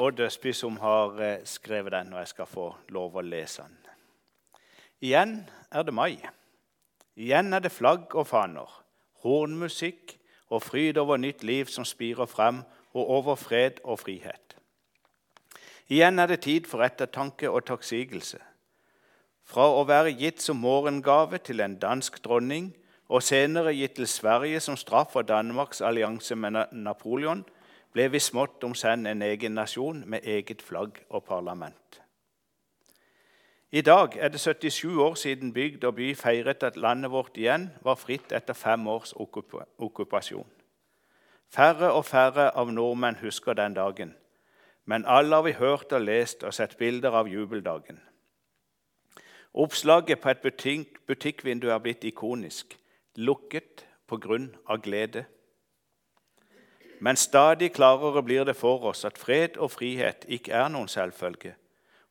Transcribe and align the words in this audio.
Odd 0.00 0.20
Østby 0.24 0.52
som 0.56 0.78
har 0.80 1.18
eh, 1.20 1.42
skrevet 1.44 1.92
den, 1.92 2.12
og 2.14 2.22
jeg 2.22 2.28
skal 2.30 2.46
få 2.48 2.66
lov 2.88 3.18
å 3.20 3.24
lese 3.24 3.66
den. 3.66 3.76
Igjen 5.04 5.34
er 5.72 5.84
det 5.84 5.92
mai. 5.92 6.14
Igjen 7.20 7.52
er 7.52 7.60
det 7.60 7.72
flagg 7.72 8.14
og 8.16 8.24
faner, 8.30 8.68
hornmusikk 9.20 10.14
og 10.48 10.64
fryd 10.64 10.96
over 11.00 11.20
nytt 11.20 11.44
liv 11.44 11.68
som 11.68 11.84
spirer 11.84 12.30
frem, 12.30 12.62
og 12.96 13.10
over 13.18 13.36
fred 13.38 13.78
og 13.84 14.00
frihet. 14.00 14.56
Igjen 15.92 16.18
er 16.18 16.32
det 16.32 16.40
tid 16.48 16.66
for 16.66 16.82
ettertanke 16.82 17.50
og 17.50 17.66
takksigelse. 17.68 18.40
Fra 19.46 19.68
å 19.68 19.84
være 19.86 20.16
gitt 20.16 20.40
som 20.42 20.58
morgengave 20.64 21.38
til 21.44 21.60
en 21.60 21.76
dansk 21.78 22.22
dronning, 22.24 22.72
og 23.10 23.22
senere 23.26 23.76
gitt 23.76 23.98
til 23.98 24.08
Sverige 24.08 24.60
som 24.64 24.78
straff 24.78 25.12
for 25.12 25.28
Danmarks 25.28 25.80
allianse 25.84 26.34
med 26.34 26.72
Napoleon, 26.72 27.44
ble 27.92 28.06
vi 28.12 28.20
smått 28.22 28.64
om 28.64 28.74
senn 28.74 29.06
en 29.06 29.22
egen 29.22 29.56
nasjon 29.58 30.04
med 30.06 30.24
eget 30.24 30.62
flagg 30.62 31.00
og 31.08 31.24
parlament. 31.24 32.00
I 33.72 33.80
dag 33.86 34.16
er 34.18 34.28
det 34.28 34.40
77 34.40 34.98
år 34.98 35.14
siden 35.14 35.52
bygd 35.54 35.84
og 35.84 35.94
by 35.94 36.14
feiret 36.18 36.62
at 36.62 36.76
landet 36.76 37.10
vårt 37.10 37.36
igjen 37.38 37.68
var 37.82 37.94
fritt 37.94 38.32
etter 38.32 38.54
fem 38.54 38.86
års 38.90 39.12
okkupasjon. 39.14 40.48
Færre 41.50 41.92
og 41.92 42.04
færre 42.04 42.50
av 42.50 42.70
nordmenn 42.72 43.18
husker 43.22 43.54
den 43.54 43.74
dagen, 43.74 44.14
men 44.84 45.04
alle 45.06 45.34
har 45.34 45.42
vi 45.42 45.52
hørt 45.52 45.92
og 45.92 46.02
lest 46.02 46.42
og 46.42 46.54
sett 46.54 46.76
bilder 46.78 47.14
av 47.14 47.28
jubeldagen. 47.28 48.00
Oppslaget 49.54 50.20
på 50.20 50.30
et 50.30 50.42
butikk, 50.42 51.00
butikkvindu 51.06 51.70
er 51.70 51.78
blitt 51.82 52.04
ikonisk. 52.06 52.76
Lukket 53.16 53.86
på 54.06 54.18
grunn 54.22 54.52
av 54.66 54.78
glede. 54.82 55.24
Men 57.00 57.16
stadig 57.16 57.72
klarere 57.72 58.22
blir 58.22 58.44
det 58.44 58.56
for 58.56 58.84
oss 58.90 59.04
at 59.08 59.18
fred 59.18 59.56
og 59.56 59.70
frihet 59.72 60.26
ikke 60.28 60.52
er 60.52 60.68
noen 60.68 60.88
selvfølge, 60.88 61.54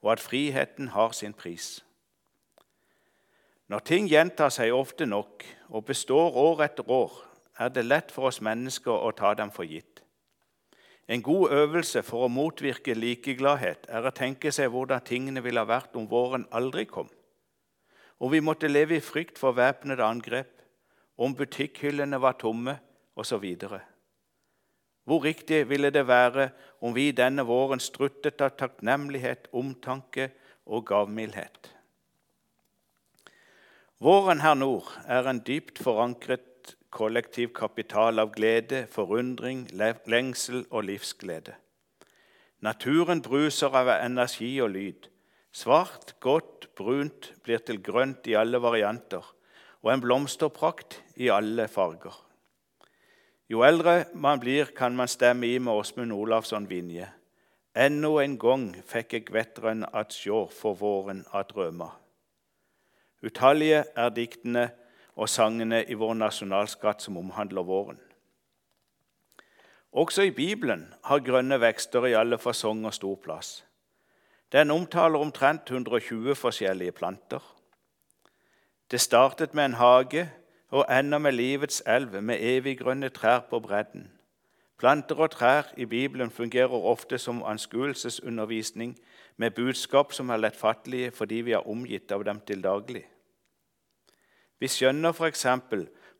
og 0.00 0.12
at 0.12 0.22
friheten 0.24 0.88
har 0.94 1.12
sin 1.12 1.34
pris. 1.36 1.84
Når 3.68 3.84
ting 3.84 4.08
gjentar 4.08 4.48
seg 4.48 4.72
ofte 4.72 5.04
nok 5.06 5.44
og 5.68 5.84
består 5.84 6.36
år 6.40 6.62
etter 6.64 6.88
år, 6.88 7.12
er 7.60 7.68
det 7.68 7.84
lett 7.84 8.12
for 8.14 8.30
oss 8.30 8.40
mennesker 8.40 8.92
å 8.92 9.12
ta 9.12 9.34
dem 9.36 9.52
for 9.52 9.68
gitt. 9.68 10.00
En 11.08 11.22
god 11.22 11.52
øvelse 11.52 12.02
for 12.02 12.24
å 12.24 12.32
motvirke 12.32 12.96
likegladhet 12.96 13.84
er 13.92 14.08
å 14.08 14.14
tenke 14.14 14.52
seg 14.52 14.72
hvordan 14.72 15.04
tingene 15.04 15.44
ville 15.44 15.60
ha 15.60 15.68
vært 15.68 15.96
om 16.00 16.08
våren 16.08 16.46
aldri 16.52 16.86
kom, 16.88 17.08
om 18.18 18.32
vi 18.32 18.40
måtte 18.40 18.72
leve 18.72 18.96
i 18.96 19.04
frykt 19.04 19.38
for 19.38 19.56
væpnede 19.56 20.04
angrep, 20.04 20.50
om 21.18 21.36
butikkhyllene 21.36 22.20
var 22.20 22.40
tomme 22.40 22.78
osv. 23.16 23.44
Hvor 25.08 25.24
riktig 25.24 25.62
ville 25.70 25.88
det 25.90 26.04
være 26.04 26.50
om 26.84 26.92
vi 26.92 27.06
denne 27.16 27.46
våren 27.48 27.80
struttet 27.80 28.42
av 28.44 28.58
takknemlighet, 28.60 29.48
omtanke 29.56 30.26
og 30.68 30.84
gavmildhet? 30.90 31.70
Våren 34.04 34.44
her 34.44 34.54
nord 34.54 34.92
er 35.08 35.24
en 35.30 35.40
dypt 35.46 35.80
forankret 35.80 36.74
kollektiv 36.92 37.54
kapital 37.56 38.20
av 38.20 38.34
glede, 38.36 38.84
forundring, 38.92 39.64
lengsel 39.72 40.66
og 40.68 40.84
livsglede. 40.90 41.56
Naturen 42.60 43.24
bruser 43.24 43.72
av 43.80 43.88
energi 43.96 44.52
og 44.60 44.74
lyd. 44.76 45.08
Svart, 45.56 46.18
godt, 46.20 46.68
brunt 46.76 47.32
blir 47.48 47.64
til 47.64 47.80
grønt 47.80 48.28
i 48.28 48.36
alle 48.36 48.60
varianter, 48.60 49.24
og 49.80 49.92
en 49.94 50.04
blomsterprakt 50.04 51.00
i 51.16 51.32
alle 51.32 51.64
farger. 51.72 52.27
Jo 53.48 53.62
eldre 53.64 54.04
man 54.14 54.40
blir, 54.40 54.64
kan 54.76 54.96
man 54.96 55.08
stemme 55.08 55.46
i 55.46 55.58
med 55.58 55.72
Åsmund 55.72 56.12
Olavsson 56.12 56.66
Vinje. 56.68 57.06
Ennå 57.72 58.18
en 58.20 58.34
gang 58.38 58.66
fikk 58.84 59.14
jeg 59.16 59.30
vetteren 59.32 59.86
at 59.88 60.12
sjå 60.12 60.42
for 60.52 60.76
våren 60.76 61.22
at 61.32 61.48
drømmer. 61.54 61.94
Utallige 63.24 63.86
er 63.96 64.10
diktene 64.12 64.66
og 65.16 65.30
sangene 65.32 65.80
i 65.88 65.96
vår 65.96 66.12
nasjonalskatt 66.20 67.00
som 67.02 67.16
omhandler 67.16 67.64
våren. 67.64 68.02
Også 69.96 70.28
i 70.28 70.34
Bibelen 70.36 70.84
har 71.08 71.24
grønne 71.24 71.56
vekster 71.60 72.04
i 72.04 72.12
alle 72.20 72.36
fasonger 72.38 72.92
stor 72.92 73.16
plass. 73.16 73.64
Den 74.52 74.70
omtaler 74.70 75.24
omtrent 75.24 75.70
120 75.70 76.36
forskjellige 76.36 76.92
planter. 76.92 77.40
Det 78.90 79.00
startet 79.00 79.54
med 79.54 79.70
en 79.70 79.80
hage 79.80 80.28
og 80.68 80.86
ender 80.98 81.18
med 81.18 81.32
livets 81.32 81.82
elv 81.86 82.22
med 82.22 82.38
eviggrønne 82.40 83.08
trær 83.08 83.40
på 83.50 83.60
bredden. 83.60 84.10
Planter 84.78 85.16
og 85.16 85.30
trær 85.30 85.72
i 85.76 85.84
Bibelen 85.84 86.30
fungerer 86.30 86.84
ofte 86.92 87.18
som 87.18 87.42
anskuelsesundervisning 87.42 88.98
med 89.36 89.50
budskap 89.50 90.12
som 90.12 90.30
er 90.30 90.36
lettfattelige 90.36 91.10
fordi 91.10 91.34
vi 91.34 91.52
er 91.52 91.68
omgitt 91.68 92.12
av 92.12 92.24
dem 92.24 92.40
til 92.46 92.62
daglig. 92.62 93.04
Vi 94.60 94.68
skjønner 94.68 95.12
f.eks. 95.12 95.46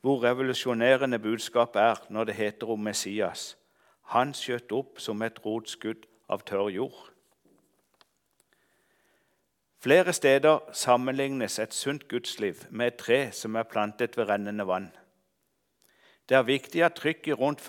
hvor 0.00 0.22
revolusjonerende 0.22 1.18
budskapet 1.18 1.80
er 1.82 2.02
når 2.10 2.24
det 2.24 2.34
heter 2.34 2.70
om 2.70 2.80
Messias. 2.80 3.56
Han 4.02 4.34
skjøt 4.34 4.72
opp 4.72 5.00
som 5.00 5.22
et 5.22 5.44
rotskudd 5.44 6.06
av 6.28 6.42
tørr 6.46 6.70
jord. 6.70 7.17
Flere 9.78 10.12
steder 10.12 10.58
sammenlignes 10.72 11.58
et 11.62 11.74
sunt 11.74 12.08
gudsliv 12.08 12.64
med 12.70 12.86
et 12.86 12.96
tre 12.98 13.18
som 13.32 13.54
er 13.54 13.62
plantet 13.62 14.16
ved 14.18 14.26
rennende 14.26 14.66
vann. 14.66 14.88
Det 16.28 16.34
er 16.36 16.42
viktig 16.42 16.82
at 16.82 16.96
trykket 16.98 17.38
rundt 17.38 17.62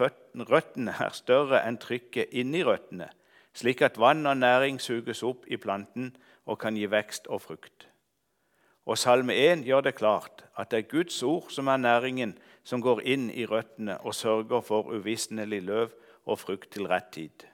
røttene 0.50 0.96
er 1.06 1.14
større 1.14 1.59
enn 1.68 1.78
trykket 1.78 2.34
inni 2.34 2.64
røttene, 2.66 3.12
slik 3.53 3.84
at 3.86 4.00
vann 4.02 4.25
og 4.25 4.42
næring 4.42 4.81
suges 4.81 5.22
opp 5.24 5.46
i 5.48 5.62
planten 5.62 6.16
og 6.50 6.58
kan 6.59 6.75
gi 6.75 6.90
vekst 6.90 7.30
og 7.30 7.44
frukt. 7.46 7.86
Og 8.90 8.98
Salme 8.98 9.38
1 9.38 9.68
gjør 9.69 9.86
det 9.86 9.96
klart 10.02 10.44
at 10.58 10.72
det 10.72 10.80
er 10.80 10.90
Guds 10.90 11.22
ord 11.24 11.53
som 11.53 11.69
er 11.69 11.78
næringen 11.78 12.34
som 12.66 12.81
går 12.81 13.06
inn 13.06 13.30
i 13.30 13.46
røttene 13.46 14.00
og 14.02 14.18
sørger 14.18 14.66
for 14.66 14.90
uvisnelig 14.90 15.62
løv 15.62 15.94
og 16.25 16.42
frukt 16.42 16.72
til 16.74 16.90
rett 16.90 17.14
tid. 17.14 17.46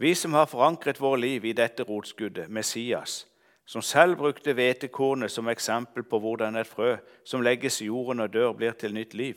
Vi 0.00 0.14
som 0.14 0.32
har 0.32 0.46
forankret 0.46 1.00
vårt 1.00 1.20
liv 1.20 1.44
i 1.44 1.52
dette 1.52 1.82
rotskuddet, 1.82 2.48
Messias, 2.48 3.26
som 3.66 3.82
selv 3.82 4.16
brukte 4.16 4.52
hvetekornet 4.56 5.30
som 5.30 5.48
eksempel 5.48 6.02
på 6.02 6.18
hvordan 6.18 6.56
et 6.56 6.66
frø 6.66 6.94
som 7.24 7.42
legges 7.44 7.82
i 7.82 7.90
jorden 7.90 8.20
og 8.24 8.32
dør, 8.32 8.52
blir 8.52 8.72
til 8.72 8.94
nytt 8.94 9.14
liv. 9.14 9.34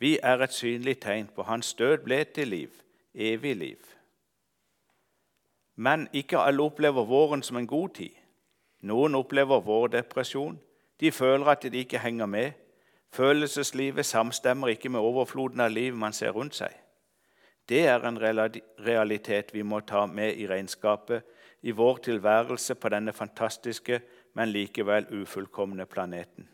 Vi 0.00 0.18
er 0.22 0.40
et 0.40 0.52
synlig 0.52 0.98
tegn 1.00 1.28
på 1.36 1.42
hans 1.42 1.74
død 1.74 1.98
ble 2.06 2.24
til 2.24 2.48
liv, 2.48 2.70
evig 3.14 3.56
liv. 3.56 3.82
Men 5.76 6.08
ikke 6.12 6.38
alle 6.38 6.62
opplever 6.62 7.04
våren 7.04 7.42
som 7.42 7.56
en 7.56 7.66
god 7.66 7.88
tid. 7.88 8.16
Noen 8.80 9.14
opplever 9.14 9.60
vårdepresjon. 9.60 10.60
De 11.00 11.12
føler 11.12 11.46
at 11.46 11.62
de 11.62 11.78
ikke 11.78 11.98
henger 11.98 12.26
med. 12.26 12.52
Følelseslivet 13.12 14.06
samstemmer 14.06 14.68
ikke 14.68 14.88
med 14.88 15.00
overfloden 15.00 15.60
av 15.60 15.70
liv 15.70 15.96
man 15.96 16.12
ser 16.12 16.30
rundt 16.30 16.56
seg. 16.56 16.72
Det 17.68 17.86
er 17.88 18.04
en 18.04 18.18
realitet 18.20 19.54
vi 19.54 19.62
må 19.62 19.80
ta 19.80 20.04
med 20.06 20.36
i 20.36 20.46
regnskapet 20.48 21.22
i 21.64 21.72
vår 21.72 22.02
tilværelse 22.04 22.74
på 22.74 22.90
denne 22.92 23.12
fantastiske, 23.12 24.00
men 24.34 24.52
likevel 24.52 25.06
ufullkomne 25.22 25.86
planeten. 25.86 26.48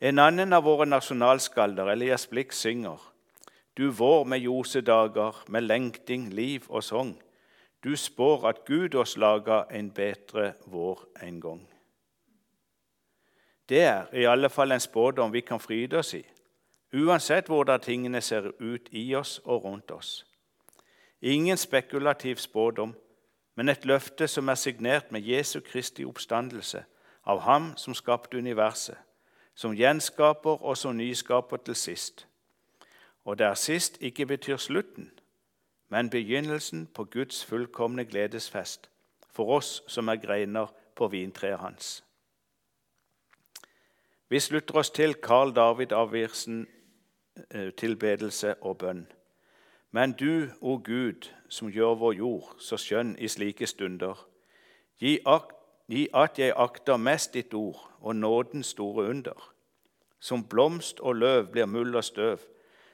En 0.00 0.18
annen 0.22 0.52
av 0.54 0.62
våre 0.64 0.86
nasjonalskalder, 0.86 1.90
Elias 1.92 2.26
Blix, 2.26 2.60
synger 2.62 3.00
Du 3.76 3.90
vår 3.90 4.24
med 4.24 4.38
ljosedager, 4.38 5.44
med 5.48 5.62
lengting, 5.62 6.28
liv 6.30 6.64
og 6.68 6.82
sang. 6.82 7.22
Du 7.84 7.96
spår 7.96 8.48
at 8.48 8.64
Gud 8.66 8.94
oss 8.94 9.16
laga 9.16 9.64
en 9.70 9.90
bedre 9.90 10.52
vår 10.66 11.04
en 11.22 11.40
gang. 11.40 11.68
Det 13.68 13.82
er 13.82 14.14
i 14.14 14.24
alle 14.24 14.48
fall 14.48 14.72
en 14.72 14.80
spådom 14.80 15.32
vi 15.32 15.40
kan 15.40 15.60
fryde 15.60 15.98
oss 15.98 16.14
i 16.14 16.24
uansett 16.92 17.46
hvordan 17.46 17.80
tingene 17.80 18.20
ser 18.20 18.52
ut 18.60 18.88
i 18.90 19.14
oss 19.14 19.38
og 19.44 19.64
rundt 19.64 19.90
oss. 19.90 20.26
Ingen 21.20 21.56
spekulativ 21.56 22.36
spådom, 22.36 22.94
men 23.54 23.68
et 23.68 23.84
løfte 23.84 24.28
som 24.28 24.48
er 24.48 24.54
signert 24.54 25.12
med 25.12 25.20
Jesu 25.20 25.60
Kristi 25.60 26.04
oppstandelse, 26.04 26.84
av 27.24 27.40
Ham 27.40 27.76
som 27.76 27.94
skapte 27.94 28.38
universet, 28.38 28.96
som 29.54 29.74
gjenskaper 29.74 30.62
og 30.62 30.76
som 30.76 30.96
nyskaper 30.96 31.56
til 31.56 31.74
sist. 31.74 32.26
Og 33.24 33.38
der 33.38 33.54
sist 33.54 33.98
ikke 34.00 34.26
betyr 34.26 34.56
slutten, 34.56 35.10
men 35.88 36.10
begynnelsen 36.10 36.86
på 36.86 37.04
Guds 37.04 37.44
fullkomne 37.44 38.04
gledesfest 38.04 38.88
for 39.30 39.56
oss 39.56 39.82
som 39.86 40.08
er 40.08 40.16
greiner 40.16 40.72
på 40.96 41.08
vintreet 41.08 41.58
hans. 41.58 42.04
Vi 44.28 44.40
slutter 44.40 44.76
oss 44.76 44.90
til 44.90 45.14
Carl 45.14 45.54
David 45.56 45.92
Avirsen 45.92 46.66
tilbedelse 47.76 48.54
og 48.60 48.78
bønn. 48.78 49.06
Men 49.90 50.12
du, 50.12 50.48
o 50.60 50.76
Gud, 50.84 51.30
som 51.48 51.70
gjør 51.72 51.94
vår 51.94 52.12
jord 52.12 52.50
så 52.60 52.76
skjønn 52.76 53.14
i 53.18 53.28
slike 53.28 53.66
stunder, 53.66 54.18
gi, 55.00 55.18
at 56.14 56.38
jeg 56.38 56.52
akter 56.56 57.00
mest 57.00 57.34
ditt 57.34 57.54
ord 57.54 57.80
og 58.00 58.16
nådens 58.16 58.74
store 58.74 59.08
under. 59.08 59.54
Som 60.20 60.44
blomst 60.44 61.00
og 61.00 61.16
løv 61.16 61.48
blir 61.52 61.66
mull 61.66 61.96
og 61.96 62.04
støv, 62.04 62.42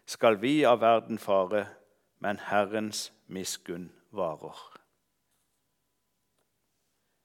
skal 0.06 0.40
vi 0.42 0.62
av 0.68 0.80
verden 0.80 1.18
fare, 1.18 1.66
men 2.20 2.38
Herrens 2.50 3.12
miskunn 3.26 3.90
varer. 4.12 4.83